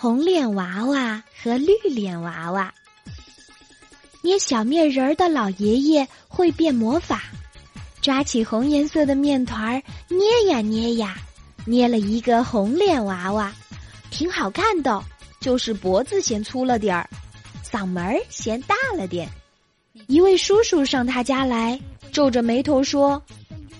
[0.00, 2.72] 红脸娃娃和绿脸娃娃。
[4.22, 7.24] 捏小面人儿的老爷爷会变魔法，
[8.00, 11.16] 抓起红颜色的面团儿捏呀捏呀，
[11.66, 13.52] 捏了一个红脸娃娃，
[14.10, 15.04] 挺好看的，
[15.38, 17.06] 就是脖子嫌粗了点儿，
[17.62, 19.28] 嗓门儿嫌大了点。
[20.06, 21.78] 一位叔叔上他家来，
[22.10, 23.22] 皱着眉头说：“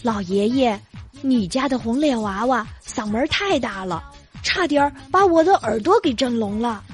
[0.00, 0.80] 老爷爷，
[1.20, 4.12] 你家的红脸娃娃嗓门太大了。”
[4.46, 6.84] 差点把我的耳朵给震聋了。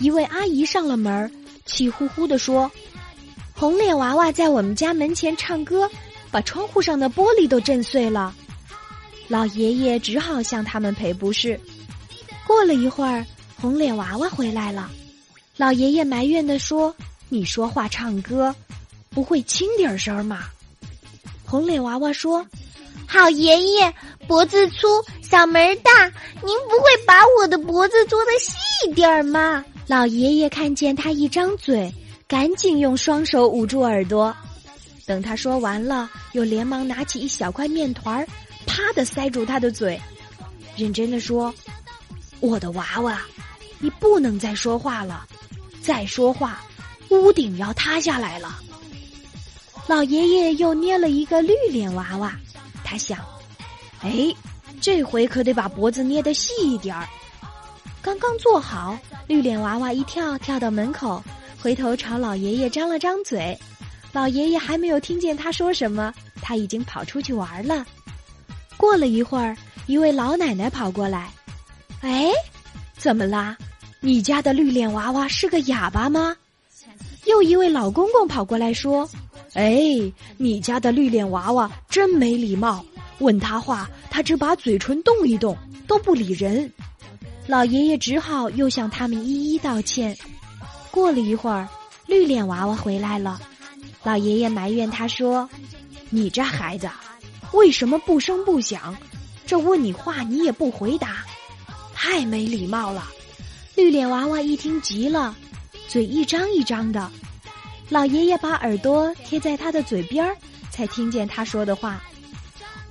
[0.00, 1.32] 一位阿姨上了门，
[1.64, 2.70] 气呼呼地说
[3.56, 5.90] ：“红脸娃娃在我们家门前唱歌，
[6.30, 8.34] 把窗户上的玻璃都震碎了。”
[9.28, 11.58] 老爷爷只好向他们赔不是。
[12.46, 13.24] 过了一会儿，
[13.58, 14.90] 红脸娃娃回来了，
[15.56, 16.94] 老爷爷埋怨地说
[17.30, 18.54] ：“你说话唱歌，
[19.08, 20.44] 不会轻点声吗？”
[21.44, 22.46] 红脸娃娃说
[23.08, 23.94] ：“好爷爷，
[24.28, 24.86] 脖子粗。”
[25.28, 26.06] 嗓门大，
[26.42, 28.54] 您不会把我的脖子做的细
[28.86, 29.62] 一点吗？
[29.86, 31.92] 老爷爷看见他一张嘴，
[32.26, 34.34] 赶紧用双手捂住耳朵。
[35.04, 38.26] 等他说完了，又连忙拿起一小块面团儿，
[38.66, 40.00] 啪的塞住他的嘴，
[40.76, 41.54] 认真的说
[42.40, 43.20] ：“我的娃娃，
[43.78, 45.26] 你不能再说话了，
[45.82, 46.62] 再说话，
[47.10, 48.58] 屋顶要塌下来了。”
[49.86, 52.34] 老爷爷又捏了一个绿脸娃娃，
[52.82, 53.18] 他想
[54.02, 54.34] ：“哎。”
[54.80, 57.08] 这回可得把脖子捏得细一点儿。
[58.00, 58.96] 刚刚做好，
[59.26, 61.20] 绿脸娃娃一跳跳到门口，
[61.60, 63.58] 回头朝老爷爷张了张嘴。
[64.12, 67.84] 老爷爷还没有听见他说什么，他已经跑出去玩了。
[68.76, 69.56] 过了一会儿，
[69.86, 71.28] 一位老奶奶跑过来
[72.02, 72.30] ：“哎，
[72.96, 73.56] 怎么啦？
[73.98, 76.36] 你家的绿脸娃娃是个哑巴吗？”
[77.26, 79.08] 又一位老公公跑过来说
[79.54, 79.82] ：“哎，
[80.36, 82.84] 你家的绿脸娃娃真没礼貌。”
[83.18, 86.70] 问他话，他只把嘴唇动一动，都不理人。
[87.46, 90.16] 老爷爷只好又向他们一一道歉。
[90.90, 91.68] 过了一会儿，
[92.06, 93.40] 绿脸娃娃回来了，
[94.02, 95.48] 老爷爷埋怨他说
[96.10, 96.88] ：“你这孩子，
[97.52, 98.96] 为什么不声不响？
[99.46, 101.24] 这问你话你也不回答，
[101.94, 103.08] 太没礼貌了。”
[103.74, 105.34] 绿脸娃娃一听急了，
[105.86, 107.10] 嘴一张一张的。
[107.88, 110.36] 老爷爷把耳朵贴在他的嘴边儿，
[110.70, 112.02] 才听见他说的话。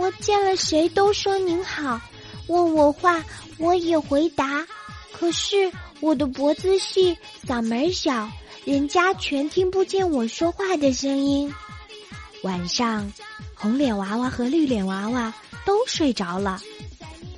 [0.00, 2.00] 我见了谁都说您好，
[2.46, 3.22] 问我话
[3.58, 4.66] 我也回答，
[5.12, 7.14] 可是我的脖子细，
[7.46, 8.26] 嗓门小，
[8.64, 11.52] 人家全听不见我说话的声音。
[12.42, 13.12] 晚上，
[13.54, 15.34] 红脸娃娃和绿脸娃娃
[15.66, 16.58] 都睡着了。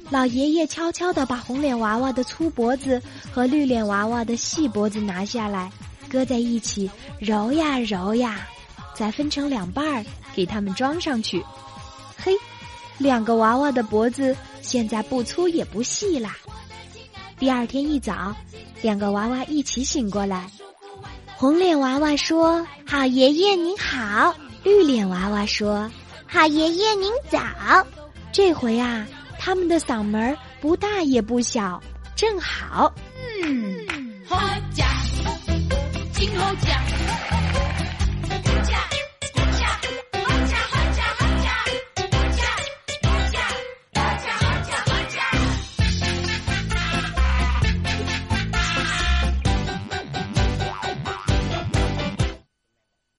[0.09, 3.03] 老爷爷悄悄地把红脸娃娃的粗脖子
[3.33, 5.69] 和绿脸娃娃的细脖子拿下来，
[6.09, 8.47] 搁在一起揉呀揉呀，
[8.95, 11.45] 再分成两半儿，给他们装上去。
[12.17, 12.33] 嘿。
[13.03, 16.37] 两个娃娃的脖子现在不粗也不细啦。
[17.39, 18.35] 第二天一早，
[18.81, 20.49] 两个娃娃一起醒过来。
[21.37, 24.33] 红脸娃娃说：“好爷爷您好。”
[24.63, 25.91] 绿脸娃娃说
[26.25, 27.41] ：“好爷爷您早。”
[28.33, 29.05] 这回啊，
[29.41, 31.83] 他们的嗓门不大也不小，
[32.15, 32.95] 正好。
[33.45, 33.77] 嗯。